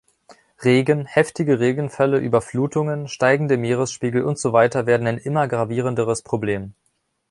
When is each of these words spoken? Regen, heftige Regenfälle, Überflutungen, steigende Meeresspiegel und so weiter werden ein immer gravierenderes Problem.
Regen, 0.65 1.05
heftige 1.05 1.59
Regenfälle, 1.59 2.17
Überflutungen, 2.17 3.07
steigende 3.07 3.55
Meeresspiegel 3.57 4.23
und 4.23 4.39
so 4.39 4.51
weiter 4.51 4.87
werden 4.87 5.05
ein 5.05 5.19
immer 5.19 5.47
gravierenderes 5.47 6.23
Problem. 6.23 6.73